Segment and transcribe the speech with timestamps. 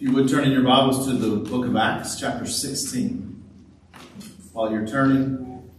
[0.00, 3.44] If you would turn in your Bibles to the book of Acts, chapter 16.
[4.54, 5.70] While you're turning,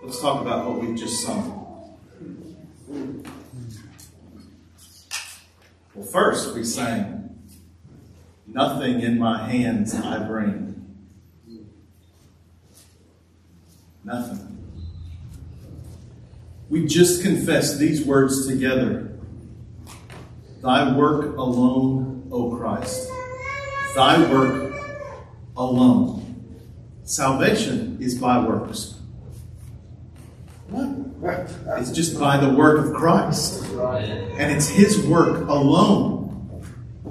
[0.00, 1.98] let's talk about what we've just sung.
[5.92, 7.36] Well, first we sang,
[8.46, 10.86] Nothing in my hands I bring.
[14.04, 14.56] Nothing.
[16.68, 19.18] We just confessed these words together.
[20.62, 23.10] Thy work alone, O Christ.
[23.94, 24.72] Thy work
[25.56, 26.60] alone.
[27.04, 28.94] Salvation is by works.
[30.68, 31.50] What?
[31.80, 33.64] It's just by the work of Christ.
[33.74, 36.62] And it's His work alone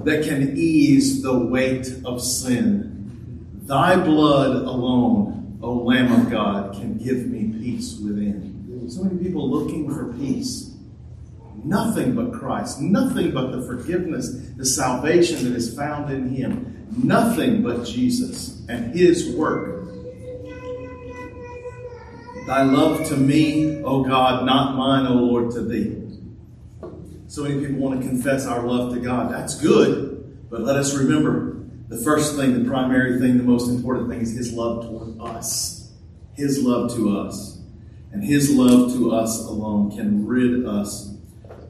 [0.04, 3.60] that can ease the weight of sin.
[3.64, 8.88] Thy blood alone, O Lamb of God, can give me peace within.
[8.88, 10.69] So many people looking for peace.
[11.64, 12.80] Nothing but Christ.
[12.80, 16.86] Nothing but the forgiveness, the salvation that is found in Him.
[16.96, 19.84] Nothing but Jesus and His work.
[22.46, 25.96] Thy love to me, O God, not mine, O Lord, to Thee.
[27.28, 29.32] So many people want to confess our love to God.
[29.32, 34.08] That's good, but let us remember the first thing, the primary thing, the most important
[34.08, 35.92] thing is His love toward us.
[36.34, 37.60] His love to us.
[38.12, 41.09] And His love to us alone can rid us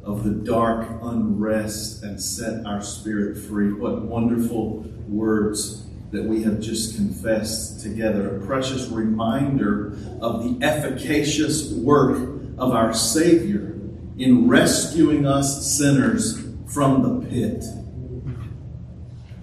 [0.05, 3.73] of the dark unrest and set our spirit free.
[3.73, 8.37] What wonderful words that we have just confessed together.
[8.37, 12.19] A precious reminder of the efficacious work
[12.59, 13.79] of our Savior
[14.19, 17.65] in rescuing us sinners from the pit,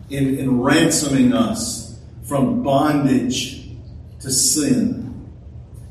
[0.09, 3.69] in, in ransoming us from bondage
[4.19, 5.31] to sin,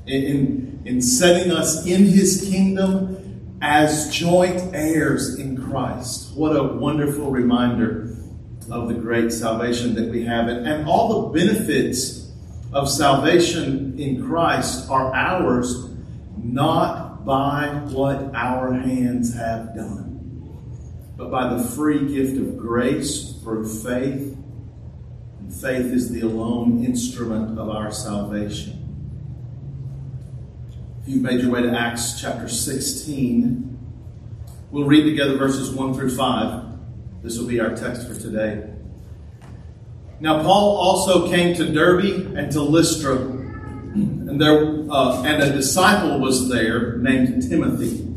[0.06, 3.15] in, in in setting us in his kingdom
[3.60, 6.34] as joint heirs in Christ.
[6.34, 8.16] What a wonderful reminder
[8.70, 10.48] of the great salvation that we have.
[10.48, 12.30] And all the benefits
[12.72, 15.88] of salvation in Christ are ours
[16.36, 20.52] not by what our hands have done,
[21.16, 24.36] but by the free gift of grace through faith.
[25.40, 28.75] And faith is the alone instrument of our salvation.
[31.08, 33.78] You've made your way to Acts chapter 16,
[34.72, 36.64] we'll read together verses 1 through 5.
[37.22, 38.68] This will be our text for today.
[40.18, 46.18] Now, Paul also came to Derbe and to Lystra, and there uh, and a disciple
[46.18, 48.12] was there named Timothy,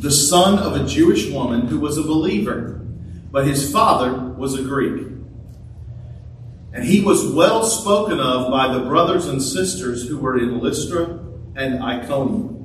[0.00, 2.84] the son of a Jewish woman who was a believer,
[3.30, 5.06] but his father was a Greek.
[6.72, 11.19] And he was well spoken of by the brothers and sisters who were in Lystra
[11.56, 12.60] and Iconium.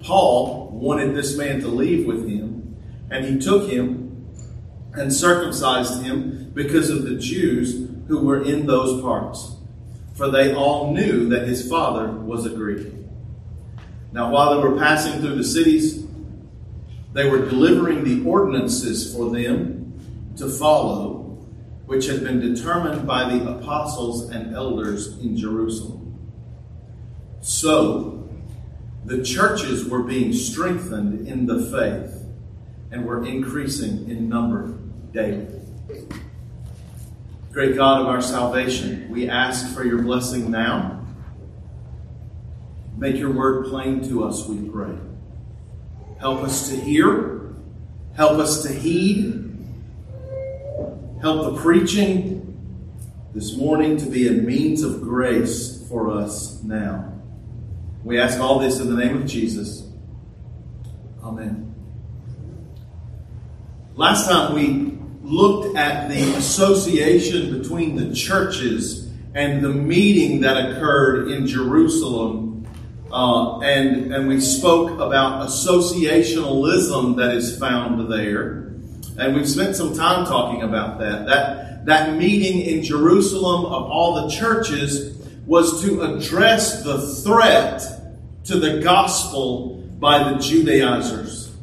[0.00, 2.76] Paul wanted this man to leave with him,
[3.10, 4.26] and he took him
[4.92, 9.56] and circumcised him because of the Jews who were in those parts,
[10.14, 12.86] for they all knew that his father was a Greek.
[14.12, 16.06] Now, while they were passing through the cities,
[17.14, 19.98] they were delivering the ordinances for them
[20.36, 21.38] to follow,
[21.86, 26.03] which had been determined by the apostles and elders in Jerusalem.
[27.44, 28.26] So,
[29.04, 32.24] the churches were being strengthened in the faith
[32.90, 34.78] and were increasing in number
[35.12, 35.60] daily.
[37.52, 41.04] Great God of our salvation, we ask for your blessing now.
[42.96, 44.96] Make your word plain to us, we pray.
[46.18, 47.52] Help us to hear,
[48.14, 49.54] help us to heed,
[51.20, 52.40] help the preaching
[53.34, 57.13] this morning to be a means of grace for us now.
[58.04, 59.88] We ask all this in the name of Jesus.
[61.22, 61.74] Amen.
[63.94, 71.30] Last time we looked at the association between the churches and the meeting that occurred
[71.30, 72.66] in Jerusalem.
[73.10, 78.74] Uh, and, and we spoke about associationalism that is found there.
[79.16, 81.24] And we've spent some time talking about that.
[81.24, 85.16] That, that meeting in Jerusalem of all the churches
[85.46, 87.93] was to address the threat
[88.44, 91.56] to the gospel by the Judaizers.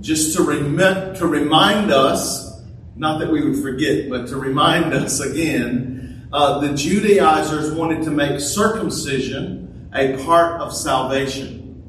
[0.00, 2.62] Just to, rem- to remind us,
[2.96, 8.10] not that we would forget, but to remind us again, uh, the Judaizers wanted to
[8.10, 11.82] make circumcision a part of salvation.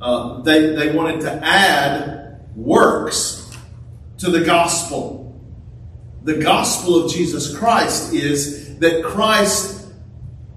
[0.00, 3.50] Uh, they, they wanted to add works
[4.18, 5.40] to the gospel.
[6.22, 9.88] The gospel of Jesus Christ is that Christ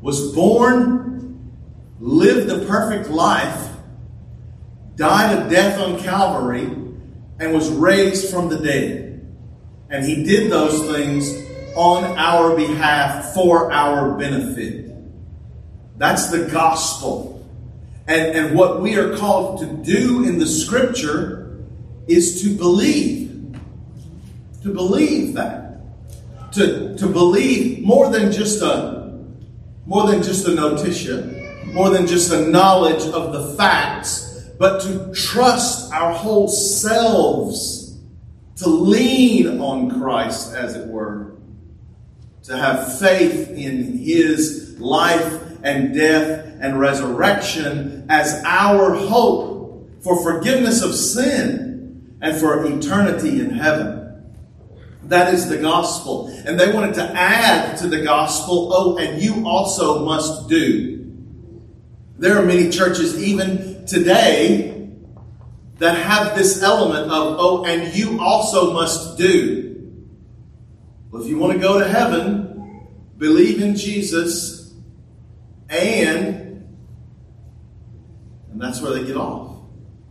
[0.01, 1.00] was born,
[2.01, 3.69] lived a perfect life,
[4.95, 6.63] died a death on Calvary,
[7.39, 9.25] and was raised from the dead.
[9.89, 11.31] And he did those things
[11.75, 14.92] on our behalf for our benefit.
[15.98, 17.48] That's the gospel.
[18.07, 21.62] And, and what we are called to do in the scripture
[22.07, 23.56] is to believe.
[24.63, 25.81] To believe that.
[26.54, 29.00] To, to believe more than just a
[29.86, 31.40] more than just a notitia,
[31.71, 37.97] more than just a knowledge of the facts, but to trust our whole selves,
[38.57, 41.35] to lean on Christ, as it were,
[42.44, 50.81] to have faith in His life and death and resurrection as our hope for forgiveness
[50.81, 54.00] of sin and for eternity in heaven.
[55.03, 56.27] That is the gospel.
[56.45, 61.00] And they wanted to add to the gospel, oh, and you also must do.
[62.21, 64.88] There are many churches, even today,
[65.79, 70.06] that have this element of, oh, and you also must do.
[71.09, 72.88] Well, if you want to go to heaven,
[73.18, 74.71] believe in Jesus
[75.68, 76.63] and,
[78.51, 79.57] and that's where they get off.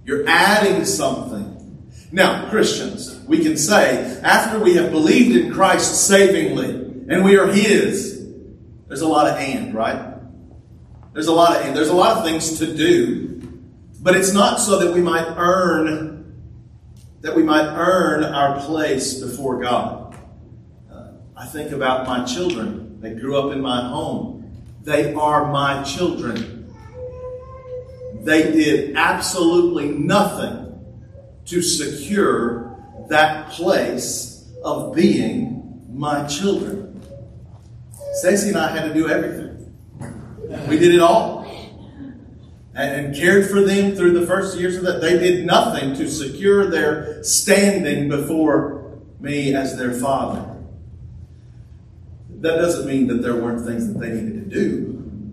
[0.04, 1.86] You're adding something.
[2.10, 6.70] Now, Christians, we can say, after we have believed in Christ savingly,
[7.08, 8.26] and we are His,
[8.88, 10.19] there's a lot of and, right?
[11.12, 11.74] There's a lot of.
[11.74, 13.42] There's a lot of things to do,
[14.00, 16.10] but it's not so that we might earn
[17.20, 20.16] that we might earn our place before God.
[20.90, 22.98] Uh, I think about my children.
[23.00, 24.50] They grew up in my home.
[24.82, 26.74] They are my children.
[28.22, 30.66] They did absolutely nothing
[31.46, 32.78] to secure
[33.08, 37.02] that place of being my children.
[38.14, 39.49] Stacy and I had to do everything.
[40.68, 41.40] We did it all.
[42.74, 45.00] And, cared for them through the first years of that.
[45.00, 50.56] They did nothing to secure their standing before me as their father.
[52.40, 55.32] That doesn't mean that there weren't things that they needed to do,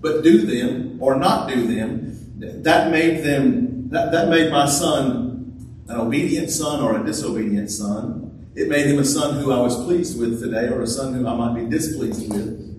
[0.00, 2.62] but do them or not do them.
[2.62, 3.88] That made them.
[3.88, 8.50] That, that made my son an obedient son or a disobedient son.
[8.54, 11.26] It made him a son who I was pleased with today, or a son who
[11.26, 12.73] I might be displeased with.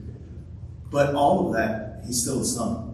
[0.91, 2.85] But all of that, he's still a son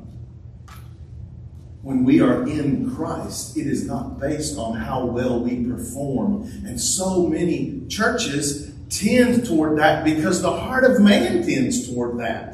[1.82, 6.44] when we are in Christ, it is not based on how well we perform.
[6.66, 12.54] And so many churches tend toward that because the heart of man tends toward that.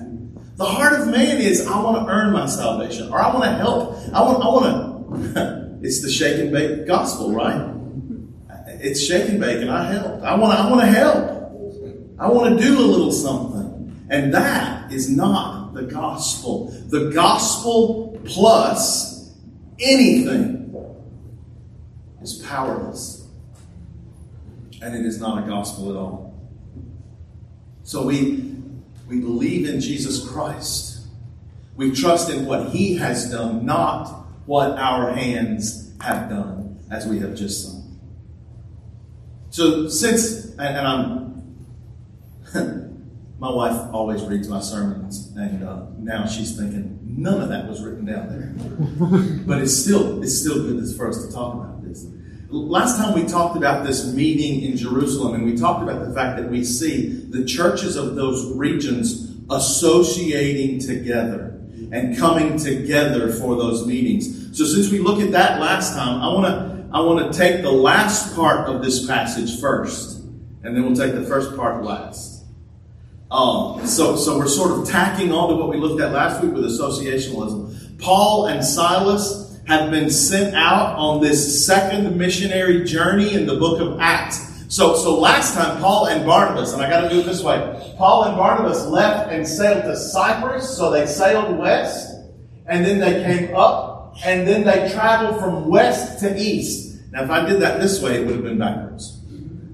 [0.55, 3.51] The heart of man is, I want to earn my salvation, or I want to
[3.51, 3.95] help.
[4.13, 5.79] I want, I want to.
[5.83, 7.73] it's the shake and bake gospel, right?
[8.79, 10.23] It's shake and bake, and I help.
[10.23, 11.33] I want, I want to help.
[12.19, 16.71] I want to do a little something, and that is not the gospel.
[16.87, 19.35] The gospel plus
[19.79, 20.73] anything
[22.21, 23.27] is powerless,
[24.81, 26.27] and it is not a gospel at all.
[27.83, 28.53] So we,
[29.07, 31.07] we believe in Jesus Christ.
[31.75, 34.07] We trust in what He has done, not
[34.45, 37.99] what our hands have done, as we have just sung.
[39.49, 41.27] So, since, and, and I'm,
[43.39, 47.83] my wife always reads my sermons, and uh, now she's thinking none of that was
[47.83, 49.43] written down there.
[49.45, 52.05] but it's still, it's still good for us to talk about this.
[52.49, 56.37] Last time we talked about this meeting in Jerusalem, and we talked about the fact
[56.37, 61.59] that we see the churches of those regions associating together
[61.91, 64.57] and coming together for those meetings.
[64.57, 67.63] So since we look at that last time, I want to I want to take
[67.63, 70.19] the last part of this passage first,
[70.63, 72.36] and then we'll take the first part last.
[73.29, 76.53] Um, so, so we're sort of tacking on to what we looked at last week
[76.53, 77.99] with associationalism.
[77.99, 83.81] Paul and Silas have been sent out on this second missionary journey in the book
[83.81, 84.45] of Acts.
[84.69, 87.95] So, so last time, Paul and Barnabas, and I got to do it this way.
[87.97, 92.15] Paul and Barnabas left and sailed to Cyprus, so they sailed west,
[92.65, 96.97] and then they came up, and then they traveled from west to east.
[97.11, 99.16] Now, if I did that this way, it would have been backwards.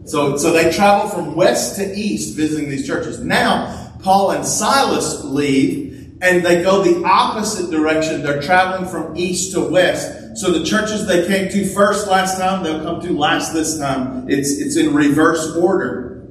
[0.06, 3.20] So, so they travel from west to east, visiting these churches.
[3.20, 8.22] Now, Paul and Silas leave, and they go the opposite direction.
[8.22, 10.38] They're traveling from east to west.
[10.38, 14.30] So the churches they came to first last time, they'll come to last this time.
[14.30, 16.28] It's, it's in reverse order.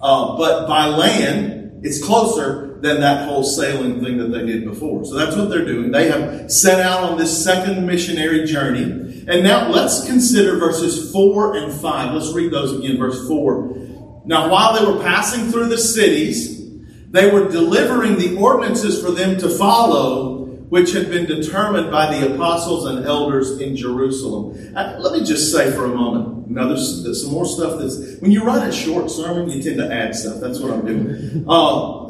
[0.00, 5.04] Uh, but by land, it's closer than that whole sailing thing that they did before.
[5.04, 5.90] So that's what they're doing.
[5.90, 9.24] They have set out on this second missionary journey.
[9.26, 12.14] And now let's consider verses 4 and 5.
[12.14, 12.98] Let's read those again.
[12.98, 14.22] Verse 4.
[14.26, 16.62] Now, while they were passing through the cities,
[17.10, 20.34] they were delivering the ordinances for them to follow
[20.68, 24.74] which had been determined by the apostles and elders in Jerusalem.
[24.74, 26.50] Uh, let me just say for a moment.
[26.50, 29.76] Now, there's, there's, some more stuff that's when you write a short sermon, you tend
[29.78, 30.40] to add stuff.
[30.40, 31.44] That's what I'm doing.
[31.48, 32.04] Uh,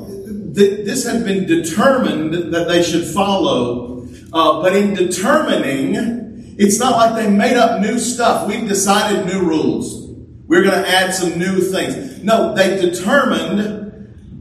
[0.54, 5.94] th- this had been determined that they should follow, uh, but in determining,
[6.58, 8.48] it's not like they made up new stuff.
[8.48, 10.04] We've decided new rules.
[10.46, 12.22] We're going to add some new things.
[12.22, 13.84] No, they determined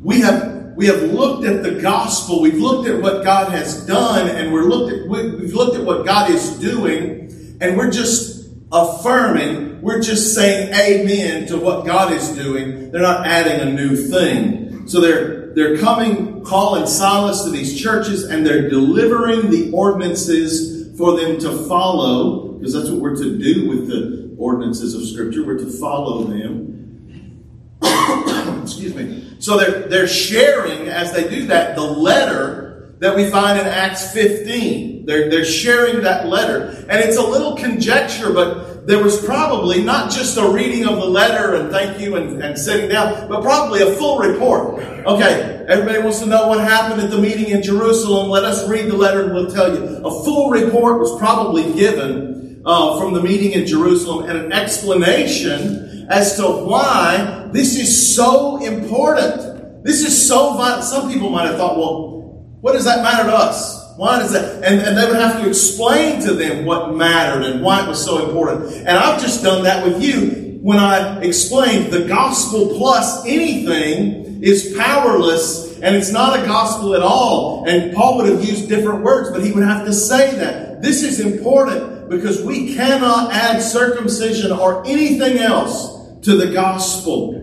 [0.02, 2.42] we have we have looked at the gospel.
[2.42, 6.06] We've looked at what God has done, and we're looked at we've looked at what
[6.06, 9.82] God is doing, and we're just affirming.
[9.82, 12.92] We're just saying amen to what God is doing.
[12.92, 14.88] They're not adding a new thing.
[14.88, 21.18] So they're they're coming, calling Silas to these churches, and they're delivering the ordinances for
[21.18, 25.46] them to follow, because that's what we're to do with the ordinances of Scripture.
[25.46, 27.50] We're to follow them.
[28.64, 29.36] Excuse me.
[29.40, 34.14] So they're, they're sharing, as they do that, the letter that we find in Acts
[34.14, 35.06] 15.
[35.06, 36.86] They're, they're sharing that letter.
[36.90, 41.06] And it's a little conjecture, but there was probably not just a reading of the
[41.06, 44.84] letter and thank you and, and sitting down, but probably a full report.
[45.06, 48.30] Okay, everybody wants to know what happened at the meeting in Jerusalem.
[48.30, 49.84] Let us read the letter and we'll tell you.
[50.06, 56.08] A full report was probably given uh, from the meeting in Jerusalem and an explanation
[56.10, 59.84] as to why this is so important.
[59.84, 60.84] This is so vital.
[60.84, 62.14] Some people might have thought, well,
[62.62, 63.83] what does that matter to us?
[63.96, 64.64] Why does that?
[64.64, 68.04] And, and they would have to explain to them what mattered and why it was
[68.04, 68.74] so important.
[68.78, 74.76] And I've just done that with you when I explained the gospel plus anything is
[74.78, 77.66] powerless and it's not a gospel at all.
[77.68, 80.82] And Paul would have used different words, but he would have to say that.
[80.82, 87.43] This is important because we cannot add circumcision or anything else to the gospel.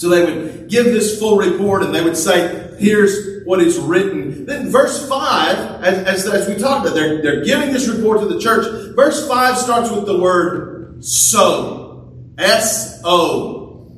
[0.00, 4.46] So they would give this full report and they would say, here's what is written.
[4.46, 8.26] Then verse 5, as, as, as we talked about, they're, they're giving this report to
[8.26, 8.96] the church.
[8.96, 12.14] Verse 5 starts with the word so.
[12.38, 13.92] S-O.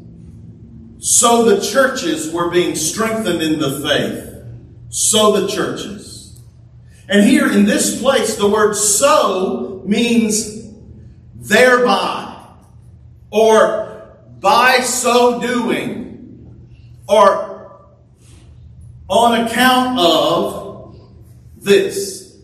[0.98, 4.44] So the churches were being strengthened in the faith.
[4.88, 6.40] So the churches.
[7.08, 10.68] And here in this place, the word so means
[11.36, 12.44] thereby
[13.30, 13.91] or
[14.42, 16.68] by so doing,
[17.08, 17.80] or
[19.08, 21.00] on account of
[21.56, 22.36] this.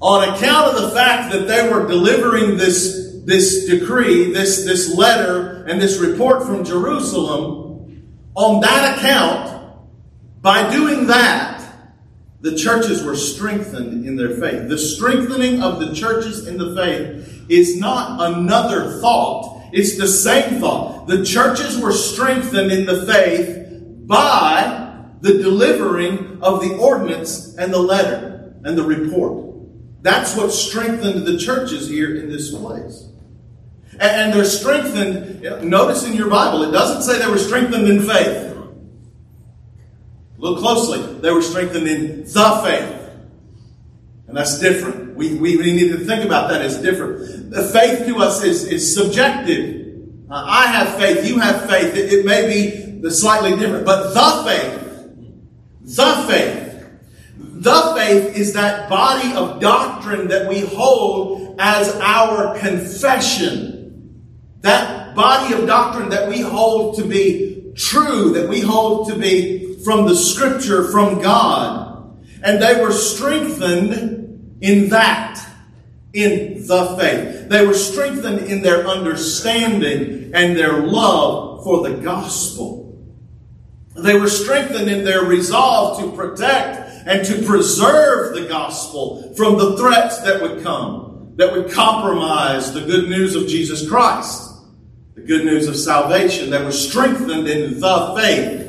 [0.00, 5.64] On account of the fact that they were delivering this, this decree, this, this letter,
[5.64, 9.74] and this report from Jerusalem, on that account,
[10.42, 11.56] by doing that,
[12.42, 14.68] the churches were strengthened in their faith.
[14.68, 20.60] The strengthening of the churches in the faith is not another thought it's the same
[20.60, 21.06] thought.
[21.06, 27.78] The churches were strengthened in the faith by the delivering of the ordinance and the
[27.78, 29.44] letter and the report.
[30.02, 33.08] That's what strengthened the churches here in this place.
[33.98, 38.54] And they're strengthened, notice in your Bible, it doesn't say they were strengthened in faith.
[40.38, 41.20] Look closely.
[41.20, 43.05] They were strengthened in the faith.
[44.28, 45.14] And that's different.
[45.14, 47.50] We, we, we need to think about that as different.
[47.50, 50.00] The faith to us is, is subjective.
[50.28, 51.94] Uh, I have faith, you have faith.
[51.94, 56.66] It, it may be slightly different, but the faith, the faith,
[57.38, 63.76] the faith is that body of doctrine that we hold as our confession.
[64.60, 69.78] That body of doctrine that we hold to be true, that we hold to be
[69.84, 71.85] from the scripture, from God.
[72.46, 75.44] And they were strengthened in that,
[76.12, 77.48] in the faith.
[77.48, 83.04] They were strengthened in their understanding and their love for the gospel.
[83.96, 89.76] They were strengthened in their resolve to protect and to preserve the gospel from the
[89.76, 94.54] threats that would come, that would compromise the good news of Jesus Christ,
[95.16, 96.50] the good news of salvation.
[96.50, 98.65] They were strengthened in the faith.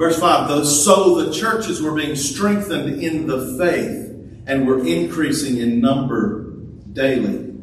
[0.00, 5.82] Verse 5 So the churches were being strengthened in the faith and were increasing in
[5.82, 6.54] number
[6.90, 7.54] daily.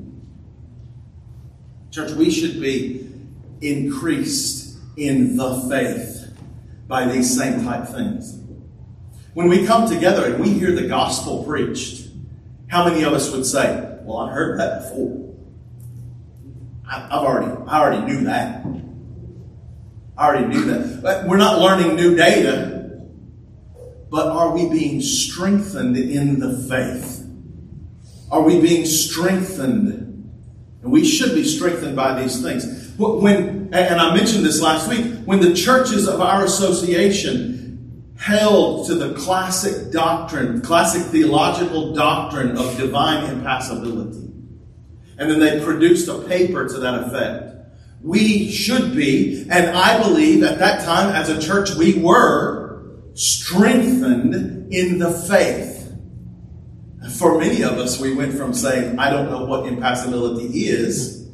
[1.89, 3.09] Church, we should be
[3.61, 6.31] increased in the faith
[6.87, 8.39] by these same type things.
[9.33, 12.07] When we come together and we hear the gospel preached,
[12.67, 15.33] how many of us would say, Well, I've heard that before?
[16.87, 18.63] I've already, I already knew that.
[20.17, 21.01] I already knew that.
[21.01, 23.01] But we're not learning new data,
[24.09, 27.25] but are we being strengthened in the faith?
[28.31, 30.03] Are we being strengthened?
[30.81, 32.93] And we should be strengthened by these things.
[32.97, 38.95] When, and I mentioned this last week, when the churches of our association held to
[38.95, 44.31] the classic doctrine, classic theological doctrine of divine impassibility.
[45.19, 47.56] And then they produced a paper to that effect.
[48.07, 54.73] We should be, and I believe at that time as a church we were, strengthened
[54.73, 55.93] in the faith.
[57.17, 61.29] For many of us, we went from saying, I don't know what impassibility is,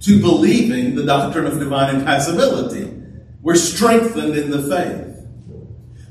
[0.00, 2.92] to believing the doctrine of divine impassibility.
[3.40, 5.28] We're strengthened in the faith.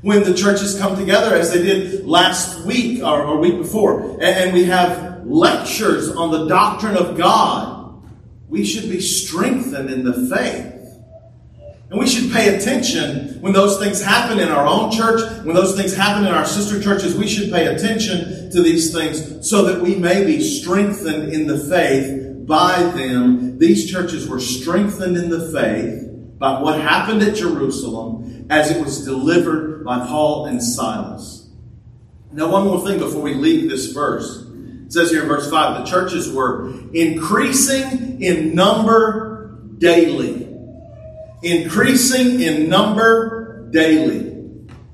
[0.01, 4.23] When the churches come together, as they did last week or, or week before, and,
[4.23, 7.74] and we have lectures on the doctrine of God,
[8.49, 10.73] we should be strengthened in the faith.
[11.89, 15.75] And we should pay attention when those things happen in our own church, when those
[15.75, 17.15] things happen in our sister churches.
[17.15, 21.59] We should pay attention to these things so that we may be strengthened in the
[21.59, 23.59] faith by them.
[23.59, 29.05] These churches were strengthened in the faith by what happened at Jerusalem as it was
[29.05, 31.49] delivered by Paul and Silas.
[32.31, 34.45] Now, one more thing before we leave this verse.
[34.85, 40.45] It says here in verse 5 the churches were increasing in number daily
[41.45, 44.31] increasing in number daily.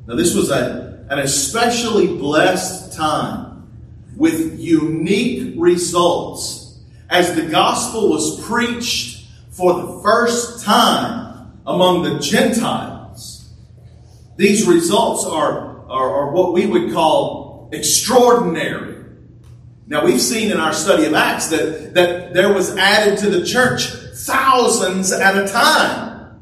[0.06, 3.70] Now, this was a, an especially blessed time
[4.18, 6.80] with unique results
[7.10, 13.50] as the gospel was preached for the first time among the Gentiles.
[14.36, 19.01] These results are, are, are what we would call extraordinary.
[19.92, 23.46] Now, we've seen in our study of Acts that, that there was added to the
[23.46, 26.40] church thousands at a time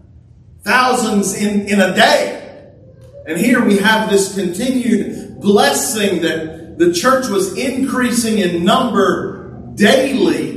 [0.62, 2.72] thousands in, in a day.
[3.26, 10.52] And here we have this continued blessing that the church was increasing in number daily.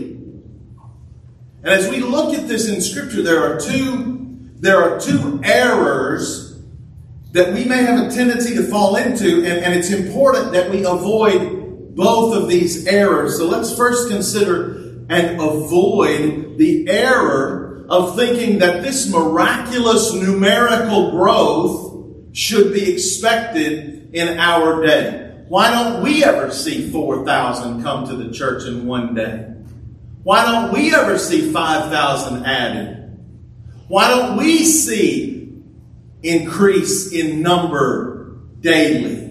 [1.63, 6.61] And as we look at this in scripture, there are two, there are two errors
[7.31, 10.85] that we may have a tendency to fall into, and, and it's important that we
[10.85, 11.62] avoid
[11.95, 13.37] both of these errors.
[13.37, 21.93] So let's first consider and avoid the error of thinking that this miraculous numerical growth
[22.33, 25.45] should be expected in our day.
[25.49, 29.49] Why don't we ever see 4,000 come to the church in one day?
[30.23, 33.19] Why don't we ever see 5,000 added?
[33.89, 35.63] Why don't we see
[36.23, 39.22] increase in number daily?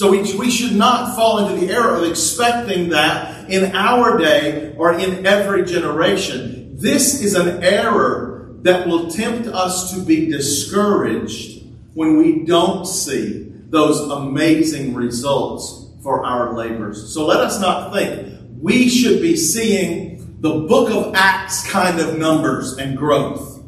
[0.00, 4.74] So we, we should not fall into the error of expecting that in our day
[4.78, 6.74] or in every generation.
[6.78, 13.52] This is an error that will tempt us to be discouraged when we don't see
[13.68, 17.12] those amazing results for our labors.
[17.12, 22.16] So let us not think we should be seeing the book of Acts kind of
[22.16, 23.62] numbers and growth.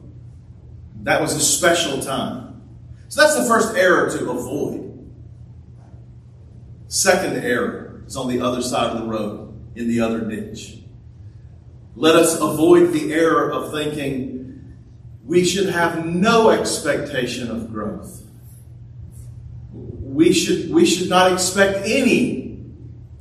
[1.03, 2.63] That was a special time.
[3.09, 4.92] So that's the first error to avoid.
[6.93, 10.77] Second error is on the other side of the road in the other ditch.
[11.97, 14.75] Let us avoid the error of thinking
[15.25, 18.23] we should have no expectation of growth.
[19.73, 22.61] We should, we should not expect any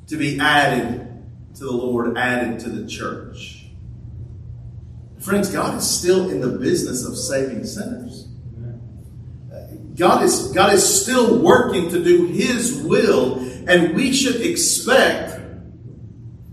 [0.07, 1.07] to be added
[1.55, 3.67] to the Lord, added to the church.
[5.19, 8.27] Friends, God is still in the business of saving sinners.
[9.95, 15.39] God is, God is still working to do His will, and we should expect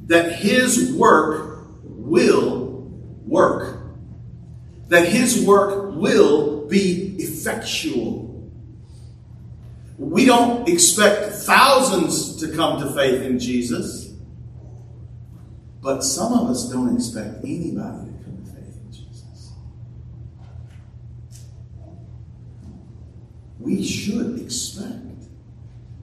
[0.07, 2.91] that his work will
[3.27, 3.81] work.
[4.89, 8.29] That his work will be effectual.
[9.99, 14.15] We don't expect thousands to come to faith in Jesus,
[15.83, 19.53] but some of us don't expect anybody to come to faith in Jesus.
[23.59, 25.08] We should expect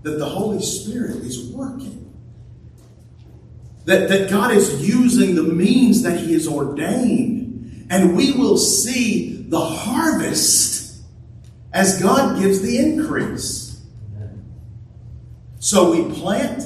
[0.06, 2.06] that the Holy Spirit is working
[3.86, 7.88] that, that God is using the means that He has ordained.
[7.90, 11.04] And we will see the harvest
[11.72, 13.84] as God gives the increase.
[15.60, 16.64] So we plant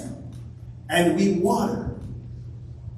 [0.89, 1.95] and we water.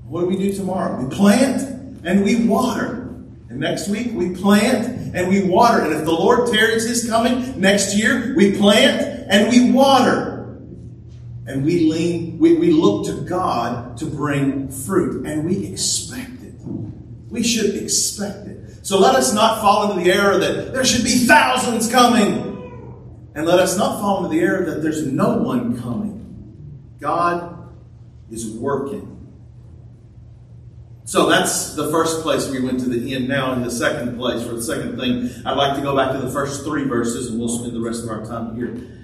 [0.08, 1.04] What do we do tomorrow?
[1.04, 3.10] We plant and we water.
[3.50, 5.82] And next week we plant and we water.
[5.82, 10.31] And if the Lord tarries his coming next year, we plant and we water
[11.48, 16.54] and we lean, we, we look to God to bring fruit, and we expect it.
[17.30, 18.86] We should expect it.
[18.86, 22.50] So let us not fall into the error that there should be thousands coming.
[23.34, 26.98] And let us not fall into the error that there's no one coming.
[27.00, 27.74] God
[28.30, 29.08] is working.
[31.06, 33.28] So that's the first place we went to the end.
[33.28, 36.20] Now, in the second place, for the second thing, I'd like to go back to
[36.20, 39.01] the first three verses and we'll spend the rest of our time here.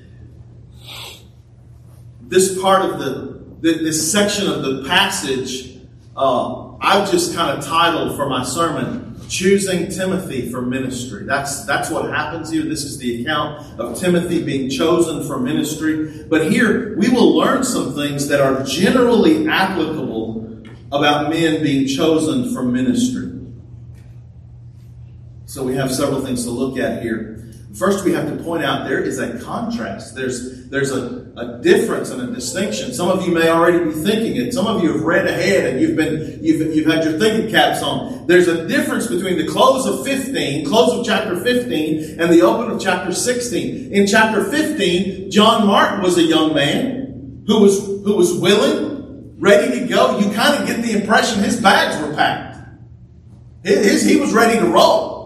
[2.28, 5.80] This part of the, this section of the passage,
[6.16, 11.24] uh, I've just kind of titled for my sermon, choosing Timothy for ministry.
[11.24, 12.64] That's, that's what happens here.
[12.64, 16.26] This is the account of Timothy being chosen for ministry.
[16.30, 22.54] But here, we will learn some things that are generally applicable about men being chosen
[22.54, 23.34] for ministry.
[25.46, 27.47] So we have several things to look at here.
[27.78, 30.16] First, we have to point out there is a contrast.
[30.16, 32.92] There's, there's a, a difference and a distinction.
[32.92, 34.52] Some of you may already be thinking it.
[34.52, 37.84] Some of you have read ahead and you've been, you've, you've had your thinking caps
[37.84, 38.26] on.
[38.26, 42.72] There's a difference between the close of 15, close of chapter 15, and the open
[42.72, 43.94] of chapter 16.
[43.94, 49.80] In chapter 15, John Mark was a young man who was, who was willing, ready
[49.80, 50.18] to go.
[50.18, 52.58] You kind of get the impression his bags were packed.
[53.64, 55.17] His, he was ready to roll.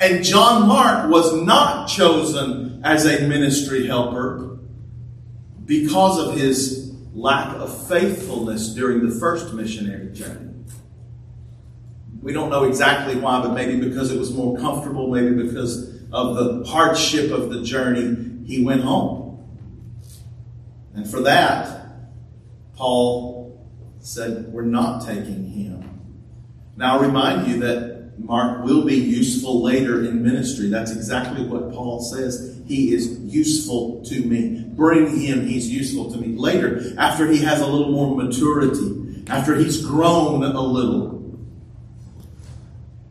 [0.00, 4.58] And John Mark was not chosen as a ministry helper
[5.64, 10.54] because of his lack of faithfulness during the first missionary journey.
[12.22, 16.36] We don't know exactly why, but maybe because it was more comfortable, maybe because of
[16.36, 19.18] the hardship of the journey, he went home.
[20.94, 21.86] And for that,
[22.76, 23.68] Paul
[24.00, 25.84] said, We're not taking him.
[26.76, 30.68] Now, I'll remind you that Mark will be useful later in ministry.
[30.68, 32.60] That's exactly what Paul says.
[32.66, 34.64] He is useful to me.
[34.68, 36.36] Bring him, he's useful to me.
[36.36, 41.38] Later, after he has a little more maturity, after he's grown a little.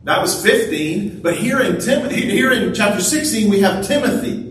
[0.04, 4.46] That was 15, but here in Tim, here in chapter 16, we have Timothy.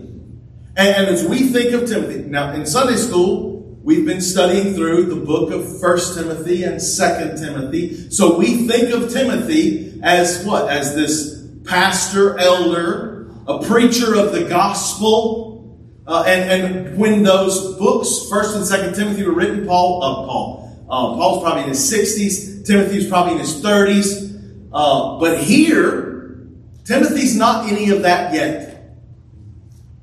[0.76, 3.48] And, and as we think of Timothy, now in Sunday school,
[3.88, 8.10] We've been studying through the book of First Timothy and Second Timothy.
[8.10, 10.70] So we think of Timothy as what?
[10.70, 15.78] As this pastor, elder, a preacher of the gospel.
[16.06, 20.84] Uh, and, and when those books, First and Second Timothy, were written, Paul, uh, Paul,
[20.84, 24.68] uh, Paul's probably in his 60s, Timothy's probably in his 30s.
[24.72, 26.48] Uh, but here,
[26.84, 28.94] Timothy's not any of that yet.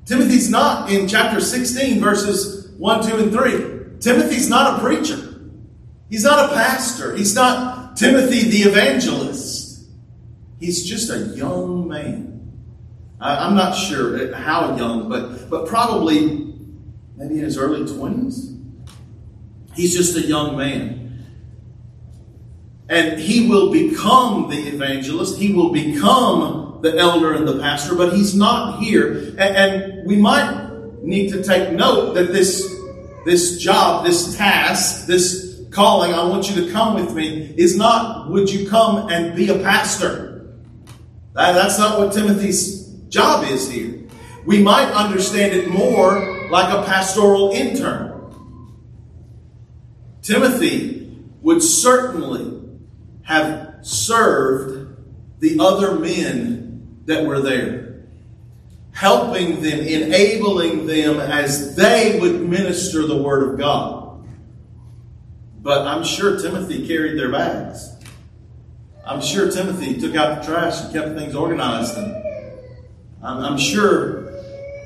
[0.04, 3.98] Timothy's not in chapter 16, verses 1, 2, and 3.
[4.00, 5.40] Timothy's not a preacher.
[6.08, 7.16] He's not a pastor.
[7.16, 9.25] He's not Timothy the evangelist.
[10.58, 12.32] He's just a young man.
[13.20, 16.54] I, am not sure how young, but, but probably
[17.16, 18.52] maybe in his early 20s.
[19.74, 21.24] He's just a young man.
[22.88, 25.38] And he will become the evangelist.
[25.38, 29.12] He will become the elder and the pastor, but he's not here.
[29.38, 32.76] And, and we might need to take note that this
[33.26, 38.30] this job, this task, this calling, I want you to come with me, is not,
[38.30, 40.25] would you come and be a pastor?
[41.36, 44.00] That, that's not what Timothy's job is here.
[44.46, 48.34] We might understand it more like a pastoral intern.
[50.22, 52.58] Timothy would certainly
[53.22, 54.96] have served
[55.40, 57.86] the other men that were there
[58.92, 64.26] helping them, enabling them as they would minister the Word of God.
[65.60, 67.95] But I'm sure Timothy carried their bags.
[69.06, 71.96] I'm sure Timothy took out the trash and kept things organized.
[71.96, 72.12] And
[73.22, 74.32] I'm, I'm sure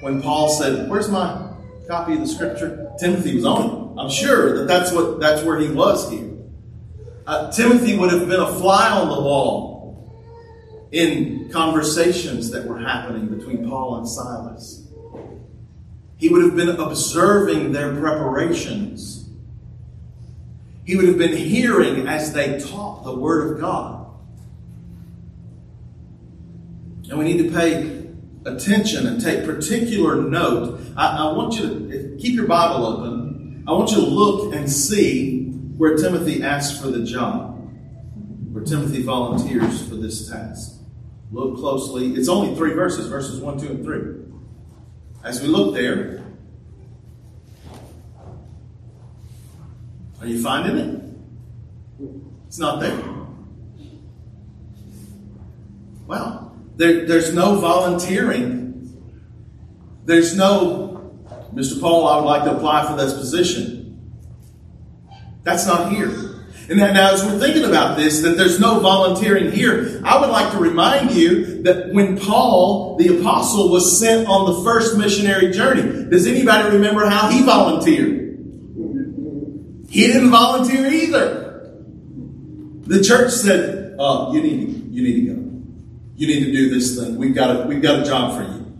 [0.02, 1.48] when Paul said, "Where's my
[1.88, 4.00] copy of the Scripture?" Timothy was on it.
[4.00, 6.28] I'm sure that that's what that's where he was here.
[7.26, 10.12] Uh, Timothy would have been a fly on the wall
[10.92, 14.86] in conversations that were happening between Paul and Silas.
[16.16, 19.28] He would have been observing their preparations.
[20.84, 23.99] He would have been hearing as they taught the Word of God.
[27.10, 28.06] And we need to pay
[28.46, 30.80] attention and take particular note.
[30.96, 33.64] I, I want you to keep your Bible open.
[33.66, 37.68] I want you to look and see where Timothy asks for the job,
[38.52, 40.80] where Timothy volunteers for this task.
[41.32, 42.14] Look closely.
[42.14, 44.00] It's only three verses, verses 1, 2, and 3.
[45.24, 46.24] As we look there,
[50.20, 51.02] are you finding it?
[52.46, 53.02] It's not there.
[56.06, 56.49] Well,
[56.80, 58.66] there, there's no volunteering.
[60.06, 61.14] There's no,
[61.52, 61.78] Mr.
[61.78, 64.10] Paul, I would like to apply for this position.
[65.42, 66.08] That's not here.
[66.70, 70.52] And now, as we're thinking about this, that there's no volunteering here, I would like
[70.52, 76.08] to remind you that when Paul, the apostle, was sent on the first missionary journey,
[76.08, 78.38] does anybody remember how he volunteered?
[79.90, 81.76] He didn't volunteer either.
[82.86, 85.49] The church said, uh, you, need, you need to go.
[86.20, 87.16] You need to do this thing.
[87.16, 88.78] We've got a, we've got a job for you.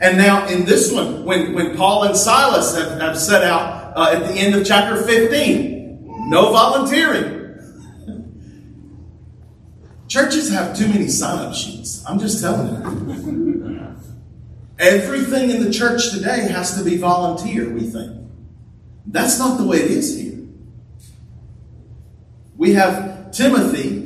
[0.00, 4.16] And now in this one, when, when Paul and Silas have, have set out uh,
[4.16, 7.54] at the end of chapter 15, no volunteering.
[10.08, 12.04] Churches have too many sign up sheets.
[12.04, 13.96] I'm just telling you.
[14.80, 18.26] Everything in the church today has to be volunteer, we think.
[19.06, 20.48] That's not the way it is here.
[22.56, 24.05] We have Timothy,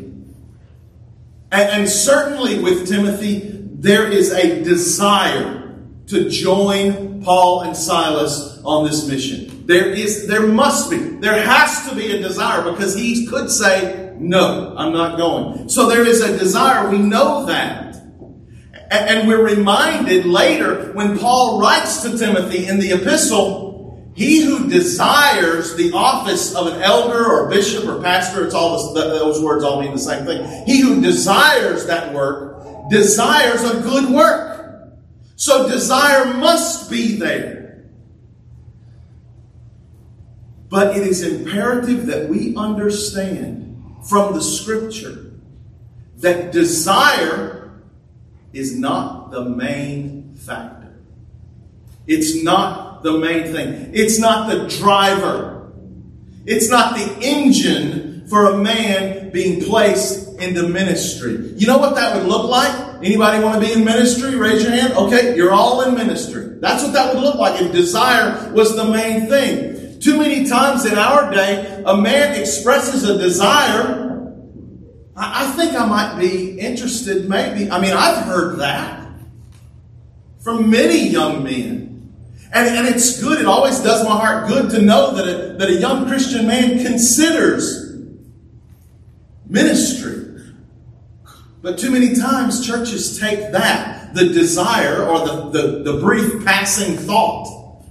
[1.53, 8.85] and, and certainly with Timothy, there is a desire to join Paul and Silas on
[8.85, 9.67] this mission.
[9.67, 14.15] There is, there must be, there has to be a desire because he could say,
[14.19, 15.69] no, I'm not going.
[15.69, 16.91] So there is a desire.
[16.91, 17.97] We know that.
[18.91, 23.70] And we're reminded later when Paul writes to Timothy in the epistle,
[24.21, 29.03] he who desires the office of an elder or bishop or pastor, it's all this,
[29.03, 30.67] those words all mean the same thing.
[30.67, 34.91] He who desires that work desires a good work.
[35.37, 37.87] So desire must be there.
[40.69, 45.33] But it is imperative that we understand from the scripture
[46.19, 47.81] that desire
[48.53, 50.93] is not the main factor.
[52.07, 53.91] It's not the main thing.
[53.95, 55.73] It's not the driver.
[56.47, 61.53] It's not the engine for a man being placed into ministry.
[61.57, 63.03] You know what that would look like?
[63.03, 64.37] Anybody want to be in ministry?
[64.37, 64.95] Raise your hand.
[64.95, 66.59] Okay, you're all in ministry.
[66.61, 70.01] That's what that would look like if desire was the main thing.
[70.01, 74.35] Too many times in our day, a man expresses a desire.
[75.15, 77.71] I think I might be interested, maybe.
[77.71, 79.09] I mean, I've heard that
[80.41, 81.90] from many young men.
[82.53, 83.41] And, and it's good.
[83.41, 86.85] It always does my heart good to know that a, that a young Christian man
[86.85, 87.97] considers
[89.47, 90.17] ministry.
[91.63, 96.97] But too many times churches take that, the desire or the, the, the brief passing
[96.97, 97.85] thought,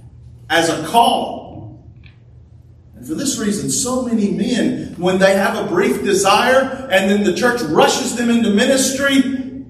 [0.50, 1.86] as a call.
[2.96, 7.24] And for this reason, so many men, when they have a brief desire and then
[7.24, 9.18] the church rushes them into ministry,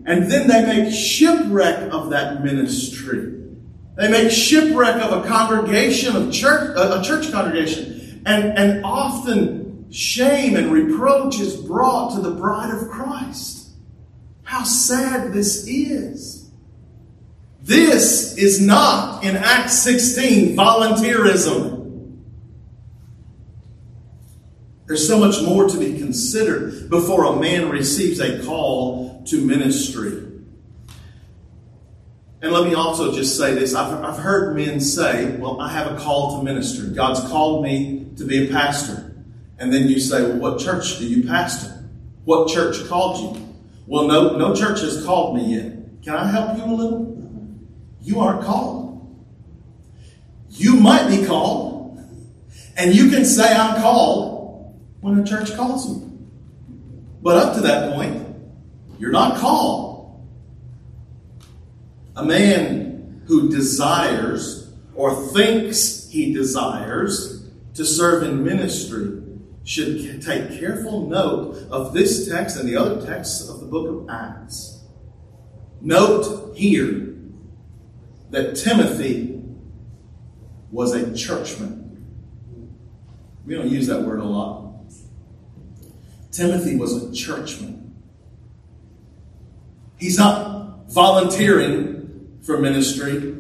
[0.06, 3.39] and then they make shipwreck of that ministry.
[4.00, 8.22] They make shipwreck of a congregation of church, a church congregation.
[8.24, 13.72] And, and often shame and reproach is brought to the bride of Christ.
[14.42, 16.50] How sad this is.
[17.60, 22.22] This is not in Acts 16 volunteerism.
[24.86, 30.29] There's so much more to be considered before a man receives a call to ministry.
[32.42, 35.92] And let me also just say this I've, I've heard men say, Well, I have
[35.92, 36.94] a call to ministry.
[36.94, 39.14] God's called me to be a pastor.
[39.58, 41.84] And then you say, Well, what church do you pastor?
[42.24, 43.56] What church called you?
[43.86, 46.02] Well, no, no church has called me yet.
[46.02, 47.10] Can I help you a little?
[48.00, 48.90] You aren't called.
[50.50, 51.98] You might be called,
[52.76, 56.28] and you can say, I'm called when a church calls you.
[57.22, 58.26] But up to that point,
[58.98, 59.89] you're not called.
[62.20, 69.22] A man who desires or thinks he desires to serve in ministry
[69.64, 74.10] should take careful note of this text and the other texts of the book of
[74.10, 74.84] Acts.
[75.80, 77.16] Note here
[78.28, 79.42] that Timothy
[80.70, 82.04] was a churchman.
[83.46, 84.74] We don't use that word a lot.
[86.30, 87.94] Timothy was a churchman.
[89.96, 91.99] He's not volunteering
[92.42, 93.34] for ministry,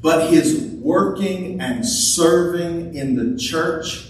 [0.00, 4.06] but he's working and serving in the church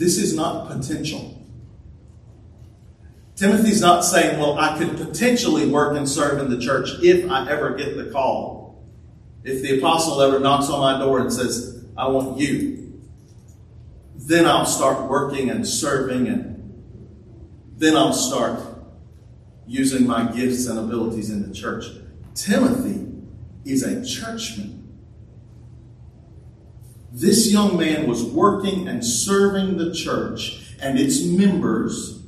[0.00, 1.36] this is not potential.
[3.36, 7.50] Timothy's not saying, well, I could potentially work and serve in the church if I
[7.50, 8.82] ever get the call.
[9.44, 12.98] If the apostle ever knocks on my door and says, I want you,
[14.16, 16.82] then I'll start working and serving and
[17.76, 18.58] then I'll start
[19.66, 21.84] using my gifts and abilities in the church.
[22.44, 23.06] Timothy
[23.64, 24.88] is a churchman.
[27.12, 32.22] This young man was working and serving the church and its members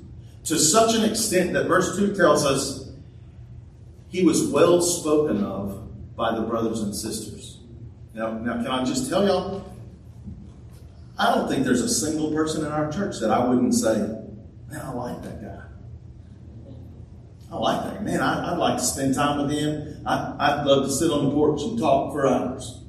[0.45, 2.91] to such an extent that verse 2 tells us
[4.09, 7.61] he was well spoken of by the brothers and sisters.
[8.13, 9.73] Now, now can I just tell y'all?
[11.19, 14.81] I don't think there's a single person in our church that I wouldn't say, man,
[14.83, 15.63] I like that guy.
[17.51, 18.03] I like that.
[18.03, 19.92] Man, I, would like to spend time with him.
[20.05, 22.81] I, would love to sit on the porch and talk for hours.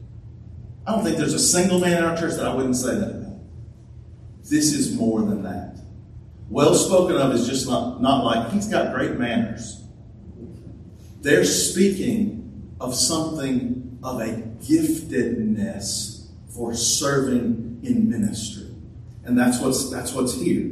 [0.86, 3.10] I don't think there's a single man in our church that I wouldn't say that
[3.10, 3.40] about.
[4.44, 5.78] This is more than that.
[6.50, 9.82] well spoken of is just not, not like he's got great manners.
[11.22, 14.28] They're speaking of something of a
[14.62, 18.76] giftedness for serving in ministry.
[19.24, 20.72] And that's what's, that's what's here.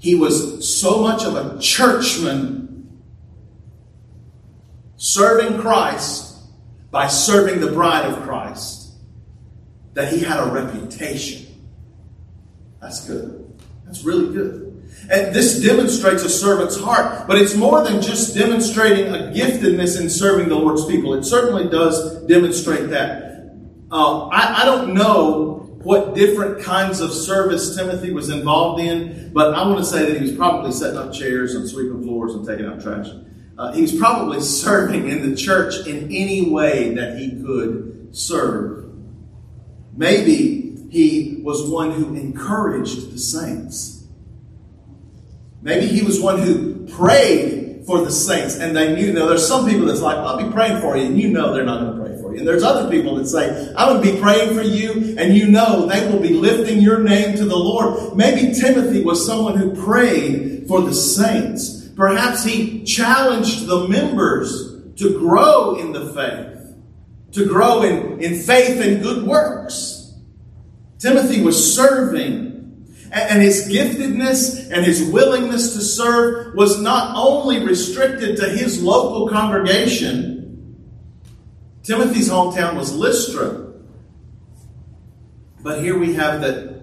[0.00, 2.57] He was so much of a churchman
[4.98, 6.36] serving Christ
[6.90, 8.92] by serving the bride of Christ
[9.94, 11.46] that he had a reputation.
[12.80, 13.58] That's good.
[13.86, 14.66] That's really good.
[15.10, 20.10] And this demonstrates a servant's heart, but it's more than just demonstrating a giftedness in
[20.10, 21.14] serving the Lord's people.
[21.14, 23.52] It certainly does demonstrate that.
[23.90, 29.54] Uh, I, I don't know what different kinds of service Timothy was involved in, but
[29.54, 32.46] I want to say that he was probably setting up chairs and sweeping floors and
[32.46, 33.06] taking out trash.
[33.58, 38.88] Uh, he was probably serving in the church in any way that he could serve.
[39.96, 44.06] Maybe he was one who encouraged the saints.
[45.60, 49.12] Maybe he was one who prayed for the saints and they knew.
[49.12, 51.64] Now, there's some people that's like, I'll be praying for you, and you know they're
[51.64, 52.38] not going to pray for you.
[52.38, 55.48] And there's other people that say, I'm going to be praying for you, and you
[55.48, 58.16] know they will be lifting your name to the Lord.
[58.16, 61.77] Maybe Timothy was someone who prayed for the saints.
[61.98, 66.76] Perhaps he challenged the members to grow in the faith,
[67.32, 70.14] to grow in, in faith and good works.
[71.00, 78.36] Timothy was serving and his giftedness and his willingness to serve was not only restricted
[78.36, 80.76] to his local congregation.
[81.82, 83.72] Timothy's hometown was Lystra.
[85.64, 86.80] But here we have that,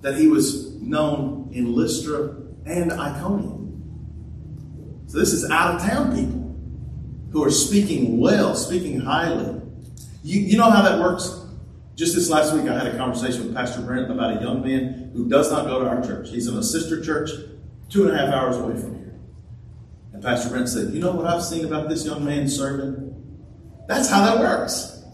[0.00, 2.34] that he was known in Lystra
[2.66, 3.61] and Iconium.
[5.12, 6.56] So this is out of town people
[7.32, 9.60] who are speaking well, speaking highly.
[10.22, 11.38] You, you know how that works?
[11.96, 15.10] Just this last week, I had a conversation with Pastor Brent about a young man
[15.12, 16.30] who does not go to our church.
[16.30, 17.28] He's in a sister church
[17.90, 19.20] two and a half hours away from here.
[20.14, 23.14] And Pastor Brent said, You know what I've seen about this young man serving?
[23.88, 25.04] That's how that works.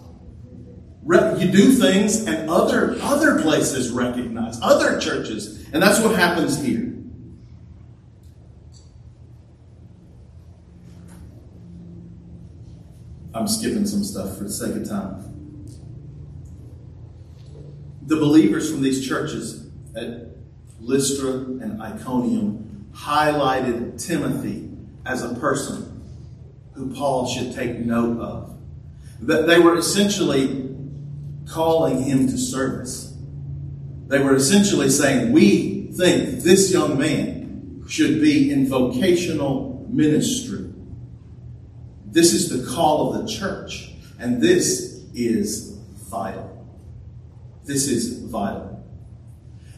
[1.40, 5.68] You do things and other, other places recognize, other churches.
[5.72, 6.94] And that's what happens here.
[13.38, 15.28] I'm skipping some stuff for the sake of time
[18.08, 20.28] the believers from these churches at
[20.80, 24.70] Lystra and Iconium highlighted Timothy
[25.04, 26.02] as a person
[26.72, 28.58] who Paul should take note of.
[29.20, 30.74] That they were essentially
[31.46, 33.14] calling him to service.
[34.06, 40.67] They were essentially saying, We think this young man should be in vocational ministry.
[42.10, 45.72] This is the call of the church, and this is
[46.10, 46.66] vital.
[47.64, 48.82] This is vital.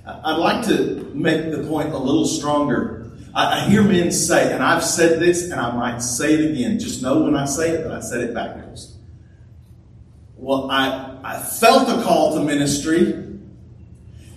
[0.07, 3.11] I'd like to make the point a little stronger.
[3.35, 6.79] I, hear men say, and I've said this and I might say it again.
[6.79, 8.97] Just know when I say it that I said it backwards.
[10.37, 13.13] Well, I, I felt a call to ministry,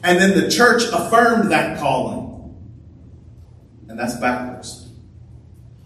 [0.04, 2.56] and then the church affirmed that calling.
[3.88, 4.92] And that's backwards.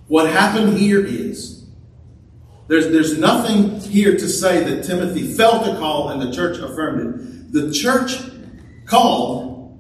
[0.08, 1.57] What happened here is
[2.68, 7.00] there's, there's nothing here to say that Timothy felt a call and the church affirmed
[7.02, 7.54] it.
[7.54, 8.20] The church
[8.86, 9.80] called,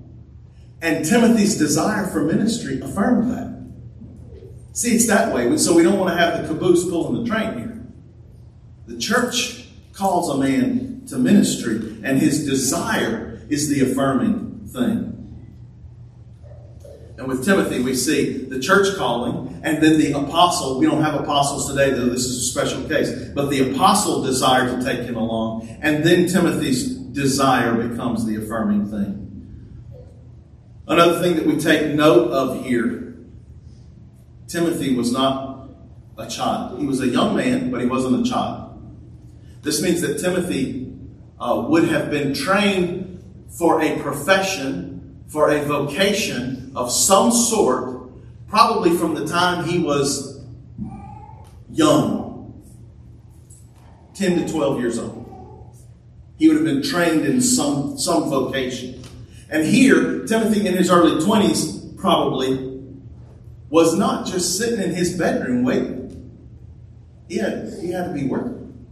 [0.81, 3.47] and Timothy's desire for ministry affirmed that.
[4.73, 5.57] See, it's that way.
[5.57, 7.85] So we don't want to have the caboose pulling the train here.
[8.85, 15.26] The church calls a man to ministry, and his desire is the affirming thing.
[17.27, 20.79] And with Timothy, we see the church calling, and then the apostle.
[20.79, 23.11] We don't have apostles today, though this is a special case.
[23.35, 28.89] But the apostle desired to take him along, and then Timothy's desire becomes the affirming
[28.89, 29.25] thing.
[30.87, 33.17] Another thing that we take note of here
[34.47, 35.67] Timothy was not
[36.17, 36.79] a child.
[36.79, 38.73] He was a young man, but he wasn't a child.
[39.63, 40.95] This means that Timothy
[41.41, 48.11] uh, would have been trained for a profession, for a vocation of some sort,
[48.47, 50.39] probably from the time he was
[51.71, 52.63] young
[54.13, 55.25] 10 to 12 years old.
[56.37, 59.03] He would have been trained in some, some vocation.
[59.49, 62.79] And here, Timothy in his early 20s probably
[63.69, 66.31] was not just sitting in his bedroom waiting.
[67.27, 68.87] He had, he had to be working.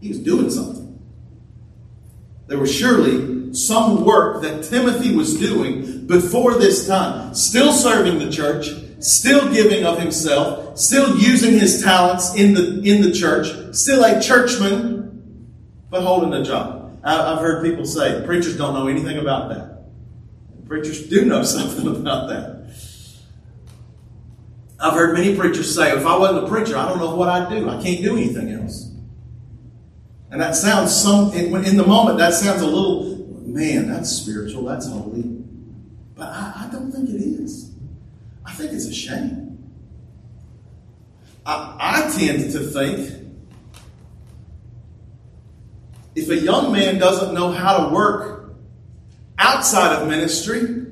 [0.00, 1.00] He was doing something.
[2.46, 8.30] There was surely some work that Timothy was doing before this time, still serving the
[8.30, 14.04] church, still giving of himself, still using his talents in the, in the church, still
[14.04, 15.54] a churchman,
[15.90, 16.98] but holding a job.
[17.04, 19.74] I've heard people say preachers don't know anything about that.
[20.66, 22.54] Preachers do know something about that.
[24.80, 27.48] I've heard many preachers say, if I wasn't a preacher, I don't know what I'd
[27.48, 27.68] do.
[27.68, 28.90] I can't do anything else.
[30.30, 33.13] And that sounds some in the moment, that sounds a little,
[33.54, 35.22] man, that's spiritual, that's holy.
[36.16, 37.70] But I, I don't think it is.
[38.44, 39.72] I think it's a shame.
[41.46, 43.10] I, I tend to think
[46.16, 48.54] if a young man doesn't know how to work
[49.38, 50.86] outside of ministry,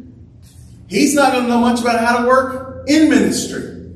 [0.88, 3.90] he's not going to know much about how to work in ministry.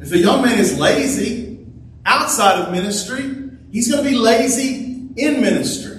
[0.00, 1.66] If a young man is lazy
[2.06, 5.97] outside of ministry, he's going to be lazy in ministry.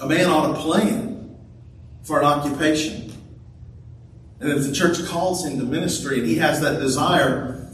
[0.00, 1.36] A man ought to plan
[2.02, 3.12] for an occupation.
[4.40, 7.68] And if the church calls him to ministry and he has that desire,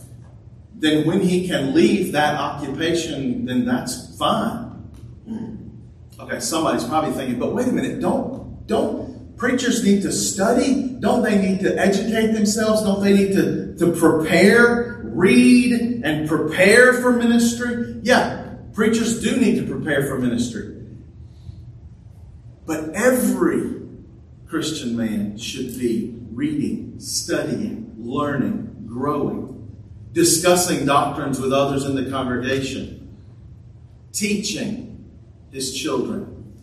[0.74, 4.66] then when he can leave that occupation, then that's fine.
[6.18, 10.97] Okay, somebody's probably thinking, but wait a minute, don't don't preachers need to study?
[10.99, 12.83] Don't they need to educate themselves?
[12.83, 18.01] Don't they need to, to prepare, read, and prepare for ministry?
[18.03, 20.76] Yeah, preachers do need to prepare for ministry.
[22.66, 23.80] But every
[24.48, 29.46] Christian man should be reading, studying, learning, growing
[30.16, 33.14] discussing doctrines with others in the congregation,
[34.14, 35.04] teaching
[35.52, 36.54] his children,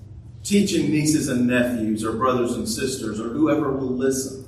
[0.43, 4.43] teaching nieces and nephews, or brothers and sisters, or whoever will listen.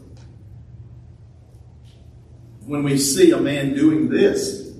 [2.65, 4.73] When we see a man doing this,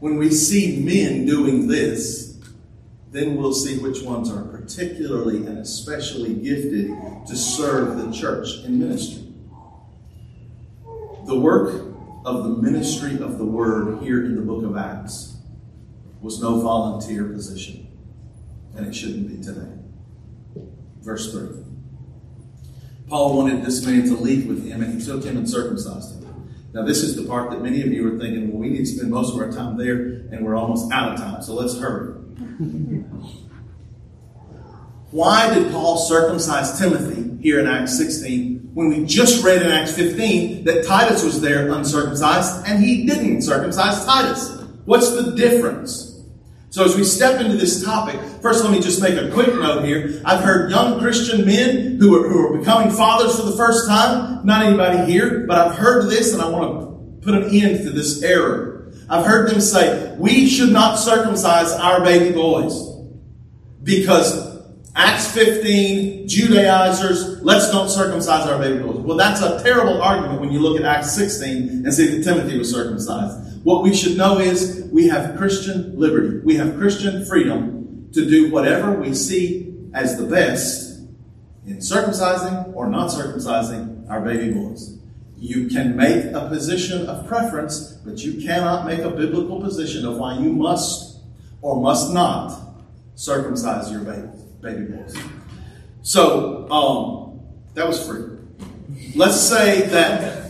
[0.00, 2.25] when we see men doing this,
[3.16, 6.90] then we'll see which ones are particularly and especially gifted
[7.26, 9.22] to serve the church in ministry.
[11.24, 11.86] The work
[12.26, 15.36] of the ministry of the word here in the book of Acts
[16.20, 17.88] was no volunteer position,
[18.76, 19.72] and it shouldn't be today.
[21.00, 21.64] Verse 3.
[23.08, 26.52] Paul wanted this man to leave with him, and he took him and circumcised him.
[26.72, 28.86] Now, this is the part that many of you are thinking, well, we need to
[28.86, 29.96] spend most of our time there,
[30.30, 32.15] and we're almost out of time, so let's hurry.
[35.10, 39.96] Why did Paul circumcise Timothy here in Acts 16 when we just read in Acts
[39.96, 44.60] 15 that Titus was there uncircumcised and he didn't circumcise Titus?
[44.84, 46.20] What's the difference?
[46.68, 49.86] So as we step into this topic, first let me just make a quick note
[49.86, 50.20] here.
[50.26, 54.44] I've heard young Christian men who are, who are becoming fathers for the first time,
[54.44, 56.86] not anybody here, but I've heard this and I want to
[57.24, 58.75] put an end to this error.
[59.08, 62.96] I've heard them say, we should not circumcise our baby boys
[63.82, 64.56] because
[64.96, 68.96] Acts 15, Judaizers, let's don't circumcise our baby boys.
[68.96, 72.58] Well, that's a terrible argument when you look at Acts 16 and see that Timothy
[72.58, 73.62] was circumcised.
[73.62, 76.38] What we should know is we have Christian liberty.
[76.38, 81.00] We have Christian freedom to do whatever we see as the best
[81.66, 84.95] in circumcising or not circumcising our baby boys.
[85.38, 90.16] You can make a position of preference, but you cannot make a biblical position of
[90.16, 91.18] why you must
[91.60, 92.58] or must not
[93.14, 94.28] circumcise your baby
[94.62, 95.16] baby boys.
[96.02, 97.40] So um,
[97.74, 98.38] that was free.
[99.14, 100.44] Let's say that.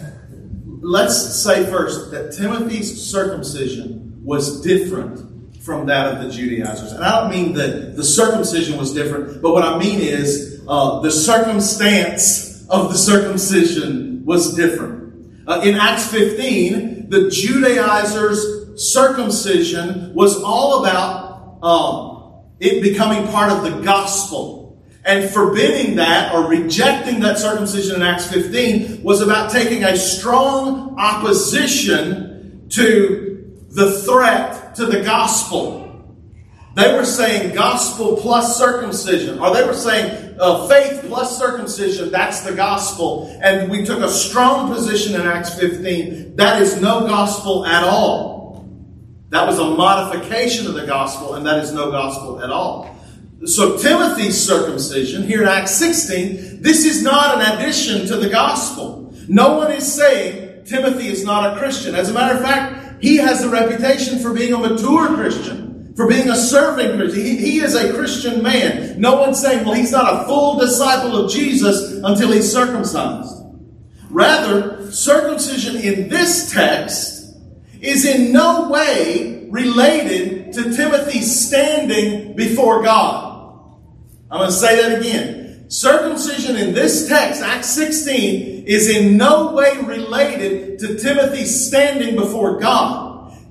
[0.83, 7.21] Let's say first that Timothy's circumcision was different from that of the Judaizers, and I
[7.21, 12.65] don't mean that the circumcision was different, but what I mean is uh, the circumstance
[12.69, 15.47] of the circumcision was different.
[15.47, 23.63] Uh, in Acts 15, the Judaizers' circumcision was all about um, it becoming part of
[23.63, 24.83] the gospel.
[25.05, 30.99] And forbidding that or rejecting that circumcision in Acts 15 was about taking a strong
[30.99, 35.85] opposition to the threat to the gospel.
[36.75, 42.41] They were saying gospel plus circumcision, or they were saying uh, faith plus circumcision, that's
[42.41, 43.37] the gospel.
[43.43, 46.37] And we took a strong position in Acts 15.
[46.37, 48.67] That is no gospel at all.
[49.31, 52.97] That was a modification of the gospel, and that is no gospel at all.
[53.45, 59.13] So Timothy's circumcision here in Acts 16, this is not an addition to the gospel.
[59.29, 61.95] No one is saying Timothy is not a Christian.
[61.95, 65.66] As a matter of fact, he has the reputation for being a mature Christian,
[65.97, 67.25] for being a serving Christian.
[67.25, 69.01] He, he is a Christian man.
[69.01, 73.35] No one's saying, well, he's not a full disciple of Jesus until he's circumcised.
[74.11, 77.37] Rather, circumcision in this text
[77.81, 83.27] is in no way related to Timothy's standing before God.
[84.31, 85.71] I'm going to say that again.
[85.71, 92.59] Circumcision in this text, Acts 16, is in no way related to Timothy's standing before
[92.59, 93.06] God.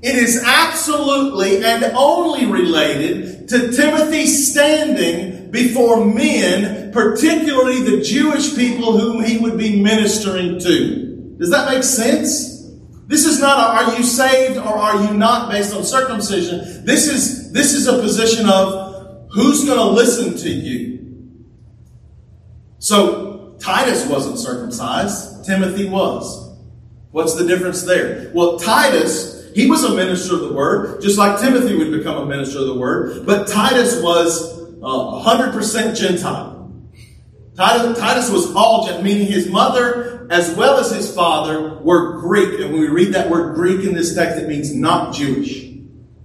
[0.05, 8.99] It is absolutely and only related to Timothy standing before men, particularly the Jewish people
[8.99, 11.35] whom he would be ministering to.
[11.39, 12.69] Does that make sense?
[13.07, 16.85] This is not a, are you saved or are you not based on circumcision.
[16.85, 21.35] This is, this is a position of who's going to listen to you.
[22.77, 25.45] So Titus wasn't circumcised.
[25.45, 26.55] Timothy was.
[27.09, 28.29] What's the difference there?
[28.35, 32.25] Well, Titus, he was a minister of the word, just like Timothy would become a
[32.25, 36.73] minister of the word, but Titus was uh, 100% Gentile.
[37.55, 42.59] Titus, Titus was all Gentile, meaning his mother as well as his father were Greek.
[42.59, 45.63] And when we read that word Greek in this text, it means not Jewish.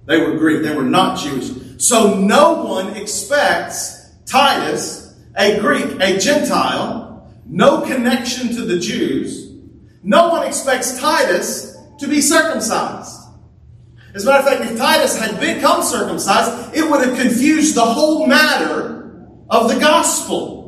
[0.07, 0.63] They were Greek.
[0.63, 1.51] They were not Jewish.
[1.77, 9.53] So no one expects Titus, a Greek, a Gentile, no connection to the Jews.
[10.03, 13.20] No one expects Titus to be circumcised.
[14.13, 17.85] As a matter of fact, if Titus had become circumcised, it would have confused the
[17.85, 20.61] whole matter of the gospel.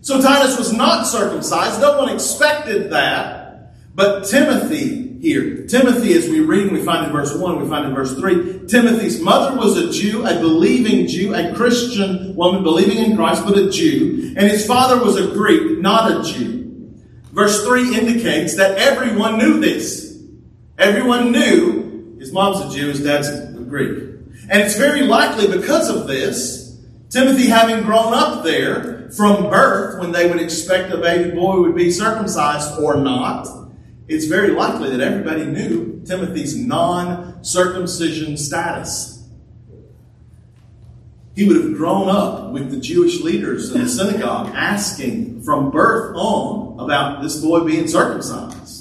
[0.00, 1.80] So Titus was not circumcised.
[1.80, 3.74] No one expected that.
[3.94, 7.94] But Timothy here, Timothy, as we read we find in verse 1, we find in
[7.94, 13.16] verse 3, Timothy's mother was a Jew, a believing Jew, a Christian woman believing in
[13.16, 14.34] Christ, but a Jew.
[14.36, 16.92] And his father was a Greek, not a Jew.
[17.32, 20.22] Verse 3 indicates that everyone knew this.
[20.76, 21.83] Everyone knew
[22.24, 23.98] his mom's a Jew, his dad's a Greek.
[24.48, 30.10] And it's very likely because of this, Timothy having grown up there, from birth when
[30.10, 33.46] they would expect a baby boy would be circumcised or not,
[34.08, 39.28] it's very likely that everybody knew Timothy's non circumcision status.
[41.36, 46.16] He would have grown up with the Jewish leaders in the synagogue asking from birth
[46.16, 48.73] on about this boy being circumcised.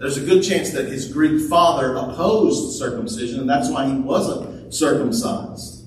[0.00, 4.74] There's a good chance that his Greek father opposed circumcision, and that's why he wasn't
[4.74, 5.84] circumcised.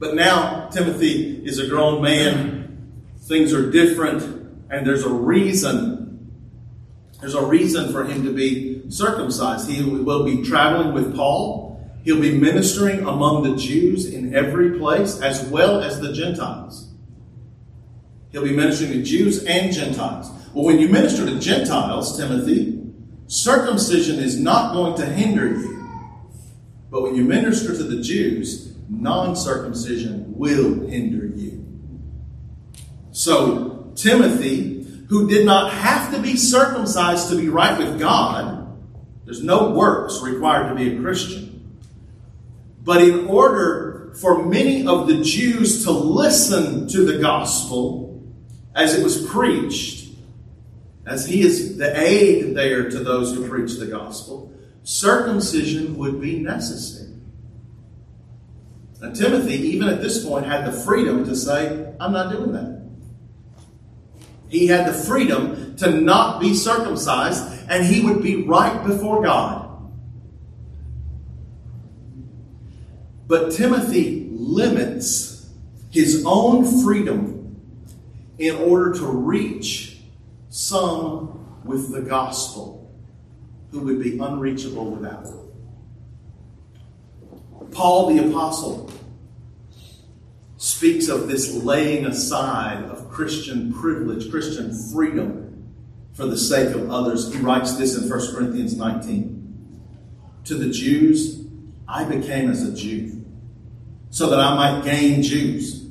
[0.00, 2.62] But now Timothy is a grown man
[3.22, 4.22] Things are different,
[4.68, 6.32] and there's a reason.
[7.20, 9.70] There's a reason for him to be circumcised.
[9.70, 11.80] He will be traveling with Paul.
[12.04, 16.92] He'll be ministering among the Jews in every place, as well as the Gentiles.
[18.32, 20.28] He'll be ministering to Jews and Gentiles.
[20.52, 22.81] Well, when you minister to Gentiles, Timothy,
[23.32, 25.88] circumcision is not going to hinder you.
[26.90, 31.64] But when you minister to the Jews, non circumcision will hinder you.
[33.12, 38.78] So, Timothy, who did not have to be circumcised to be right with God,
[39.24, 41.78] there's no works required to be a Christian.
[42.82, 48.22] But in order for many of the Jews to listen to the gospel
[48.74, 50.01] as it was preached,
[51.04, 54.52] as he is the aid there to those who preach the gospel,
[54.84, 57.10] circumcision would be necessary.
[59.00, 62.82] Now, Timothy, even at this point, had the freedom to say, I'm not doing that.
[64.48, 69.90] He had the freedom to not be circumcised, and he would be right before God.
[73.26, 75.48] But Timothy limits
[75.90, 77.56] his own freedom
[78.38, 79.91] in order to reach
[80.52, 82.94] some with the gospel
[83.70, 85.32] who would be unreachable without it.
[87.70, 88.92] Paul the Apostle
[90.58, 95.72] speaks of this laying aside of Christian privilege, Christian freedom
[96.12, 97.32] for the sake of others.
[97.32, 99.80] He writes this in 1 Corinthians 19.
[100.44, 101.46] To the Jews,
[101.88, 103.24] I became as a Jew
[104.10, 105.86] so that I might gain Jews.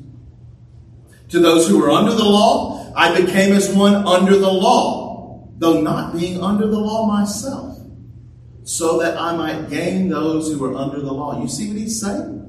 [1.30, 5.82] To those who were under the law, I became as one under the law, though
[5.82, 7.78] not being under the law myself,
[8.64, 11.42] so that I might gain those who were under the law.
[11.42, 12.40] You see what he's saying?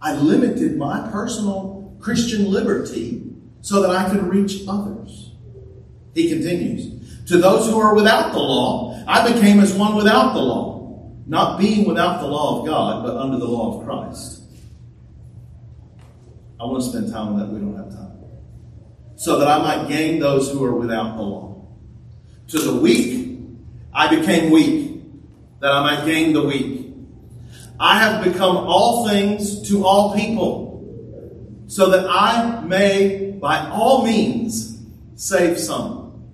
[0.00, 3.22] I limited my personal Christian liberty
[3.60, 5.32] so that I could reach others.
[6.14, 10.40] He continues, To those who are without the law, I became as one without the
[10.40, 14.42] law, not being without the law of God, but under the law of Christ.
[16.58, 17.48] I want to spend time on that.
[17.48, 18.09] We don't have time.
[19.20, 21.66] So that I might gain those who are without the law.
[22.48, 23.38] To the weak,
[23.92, 25.02] I became weak,
[25.60, 26.86] that I might gain the weak.
[27.78, 34.80] I have become all things to all people, so that I may, by all means,
[35.16, 36.32] save some.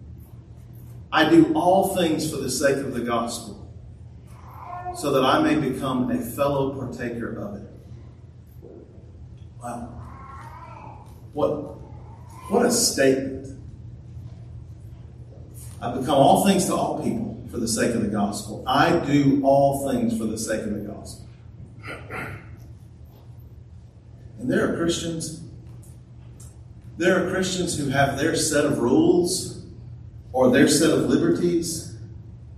[1.11, 3.69] I do all things for the sake of the gospel,
[4.95, 7.69] so that I may become a fellow partaker of it.
[9.61, 9.89] Wow.
[11.33, 11.86] What,
[12.49, 13.59] what a statement.
[15.81, 18.65] I've become all things to all people for the sake of the gospel.
[18.67, 21.27] I do all things for the sake of the gospel.
[24.39, 25.43] And there are Christians,
[26.97, 29.65] there are Christians who have their set of rules
[30.33, 31.97] or their set of liberties,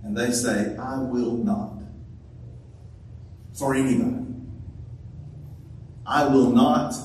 [0.03, 1.73] and they say, I will not.
[3.53, 4.25] For anybody.
[6.05, 6.95] I will not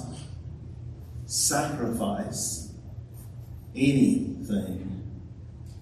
[1.26, 2.63] sacrifice
[3.74, 5.02] anything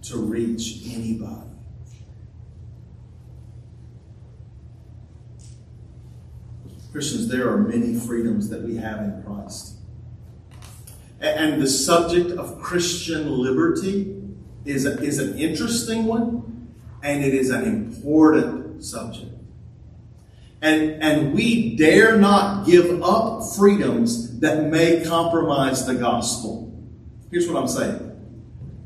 [0.03, 1.49] to reach anybody.
[6.93, 9.76] Christians, there are many freedoms that we have in Christ.
[11.20, 14.20] And the subject of Christian liberty
[14.64, 16.68] is, a, is an interesting one,
[17.03, 19.32] and it is an important subject.
[20.61, 26.71] And, and we dare not give up freedoms that may compromise the gospel.
[27.32, 28.10] Here's what I'm saying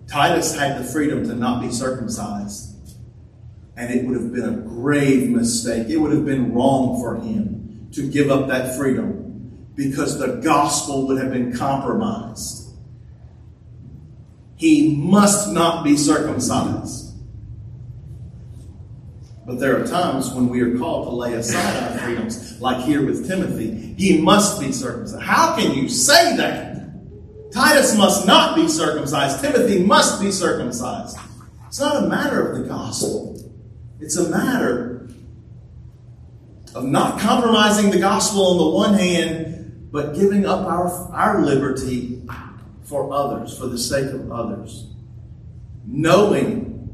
[0.08, 2.96] Titus had the freedom to not be circumcised,
[3.76, 5.88] and it would have been a grave mistake.
[5.88, 11.08] It would have been wrong for him to give up that freedom because the gospel
[11.08, 12.70] would have been compromised.
[14.54, 17.14] He must not be circumcised.
[19.44, 23.04] But there are times when we are called to lay aside our freedoms, like here
[23.04, 23.94] with Timothy.
[23.98, 25.22] He must be circumcised.
[25.22, 26.65] How can you say that?
[27.56, 29.40] Titus must not be circumcised.
[29.40, 31.16] Timothy must be circumcised.
[31.66, 33.34] It's not a matter of the gospel.
[33.98, 35.08] It's a matter
[36.74, 42.22] of not compromising the gospel on the one hand, but giving up our, our liberty
[42.82, 44.90] for others, for the sake of others.
[45.86, 46.90] Knowing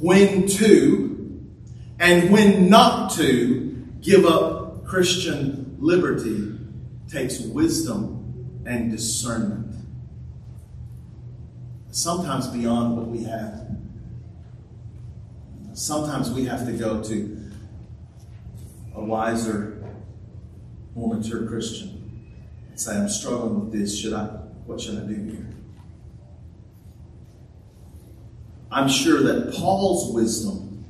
[0.00, 1.46] when to
[2.00, 6.58] and when not to give up Christian liberty
[7.08, 9.79] takes wisdom and discernment.
[11.90, 13.66] Sometimes beyond what we have.
[15.72, 17.50] Sometimes we have to go to
[18.94, 19.82] a wiser,
[20.94, 22.32] more mature Christian
[22.68, 23.98] and say, I'm struggling with this.
[23.98, 24.26] Should I
[24.66, 25.46] what should I do here?
[28.70, 30.84] I'm sure that Paul's wisdom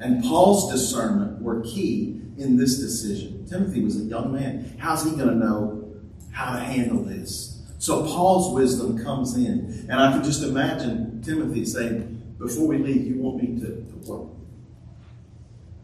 [0.00, 3.46] and Paul's discernment were key in this decision.
[3.48, 4.76] Timothy was a young man.
[4.78, 5.92] How's he going to know
[6.32, 7.47] how to handle this?
[7.78, 9.86] So Paul's wisdom comes in.
[9.88, 14.10] And I can just imagine Timothy saying, Before we leave, you want me to, to
[14.10, 14.28] work.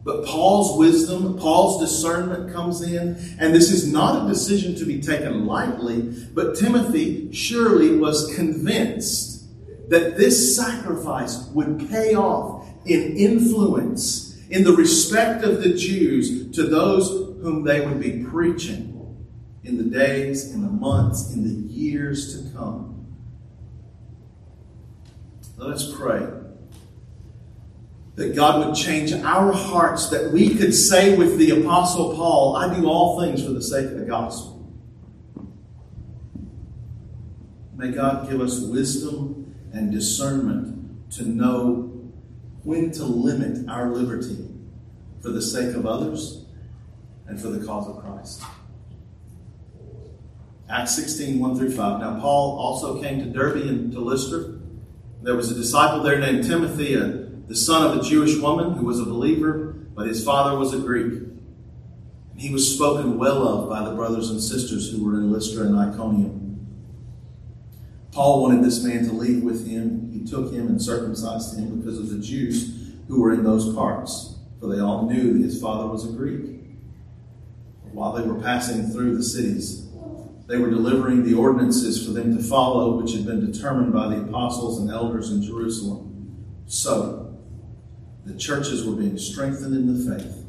[0.03, 5.01] But Paul's wisdom, Paul's discernment comes in, and this is not a decision to be
[5.01, 6.03] taken lightly,
[6.35, 9.47] but Timothy surely was convinced
[9.89, 16.65] that this sacrifice would pay off in influence, in the respect of the Jews to
[16.65, 17.09] those
[17.43, 18.94] whom they would be preaching
[19.65, 23.07] in the days, in the months, in the years to come.
[25.57, 26.27] Let us pray
[28.17, 32.75] that God would change our hearts, that we could say with the Apostle Paul, I
[32.75, 34.73] do all things for the sake of the gospel.
[37.77, 42.13] May God give us wisdom and discernment to know
[42.63, 44.49] when to limit our liberty
[45.21, 46.45] for the sake of others
[47.27, 48.43] and for the cause of Christ.
[50.69, 52.01] Acts 16, 1 through 5.
[52.01, 54.55] Now, Paul also came to Derbe and to Lystra.
[55.23, 58.99] There was a disciple there named Timothy, the son of a Jewish woman who was
[58.99, 61.13] a believer, but his father was a Greek.
[62.33, 65.67] And he was spoken well of by the brothers and sisters who were in Lystra
[65.67, 66.41] and Iconium.
[68.13, 70.11] Paul wanted this man to leave with him.
[70.13, 74.37] He took him and circumcised him because of the Jews who were in those parts,
[74.61, 76.61] for they all knew his father was a Greek.
[77.93, 79.84] While they were passing through the cities,
[80.47, 84.23] they were delivering the ordinances for them to follow, which had been determined by the
[84.23, 86.45] apostles and elders in Jerusalem.
[86.67, 87.39] So,
[88.27, 90.45] the churches were being strengthened in the faith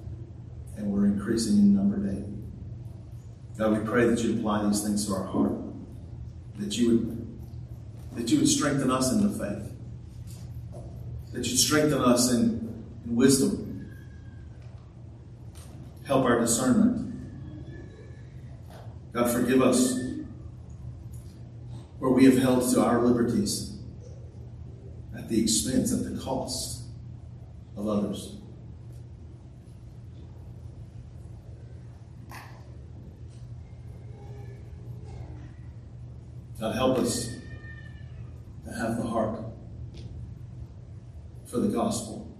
[0.77, 2.25] and were increasing in number daily.
[3.57, 5.53] God, we pray that you apply these things to our heart,
[6.57, 7.15] that you would
[8.15, 9.73] that you would strengthen us in the faith,
[11.33, 13.93] that you'd strengthen us in, in wisdom,
[16.05, 17.04] help our discernment.
[19.15, 19.97] God, forgive us
[21.99, 23.77] where we have held to our liberties
[25.17, 26.83] at the expense, at the cost
[27.77, 28.35] of others.
[36.59, 37.29] God, help us
[38.65, 39.39] to have the heart
[41.45, 42.37] for the gospel.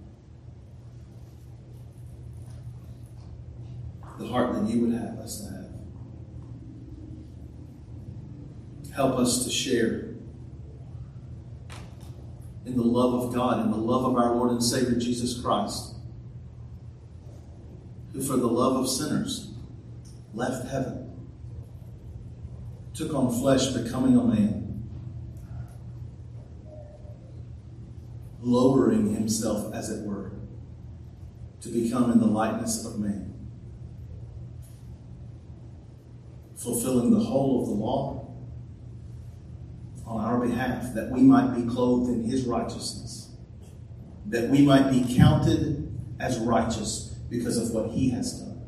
[4.18, 5.55] The heart that you would have us to have.
[8.96, 10.14] Help us to share
[12.64, 15.96] in the love of God, and the love of our Lord and Savior Jesus Christ,
[18.14, 19.50] who for the love of sinners
[20.32, 21.14] left heaven,
[22.94, 24.88] took on flesh, becoming a man,
[28.40, 30.32] lowering himself, as it were,
[31.60, 33.34] to become in the likeness of man,
[36.56, 38.25] fulfilling the whole of the law
[40.06, 43.30] on our behalf, that we might be clothed in his righteousness,
[44.26, 45.82] that we might be counted
[46.20, 48.62] as righteous because of what he has done.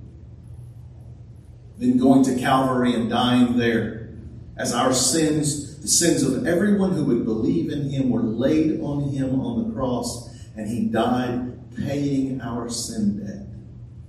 [1.78, 4.11] Then going to Calvary and dying there,
[4.57, 9.11] as our sins, the sins of everyone who would believe in him, were laid on
[9.11, 13.47] him on the cross, and he died paying our sin debt,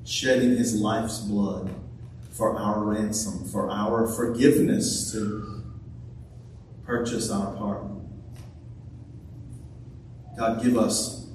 [0.04, 1.70] shedding his life's blood
[2.32, 5.59] for our ransom, for our forgiveness to
[6.90, 8.02] purchase our pardon.
[10.36, 11.28] God, give us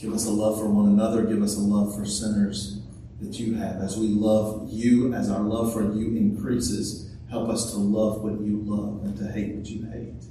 [0.00, 2.80] give us a love for one another, give us a love for sinners
[3.20, 3.82] that you have.
[3.82, 8.40] As we love you, as our love for you increases, help us to love what
[8.40, 10.24] you love and to hate what you hate.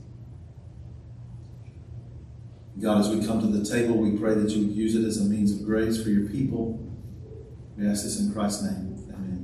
[2.81, 5.17] God, as we come to the table, we pray that you would use it as
[5.17, 6.79] a means of grace for your people.
[7.77, 8.88] We ask this in Christ's name.